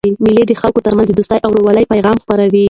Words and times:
مېلې 0.25 0.43
د 0.47 0.51
خلکو 0.61 0.83
ترمنځ 0.85 1.07
د 1.07 1.13
دوستۍ 1.19 1.37
او 1.41 1.49
ورورولۍ 1.51 1.83
پیغام 1.93 2.17
خپروي. 2.23 2.59